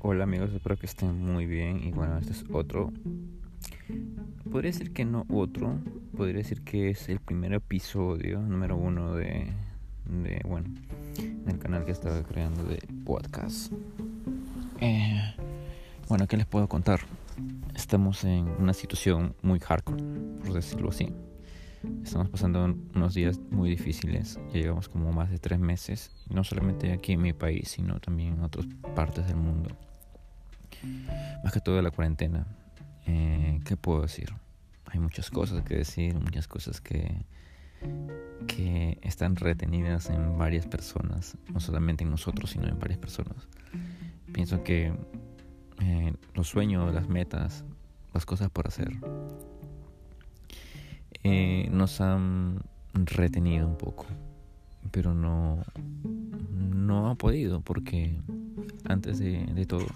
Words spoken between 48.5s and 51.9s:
por hacer, eh,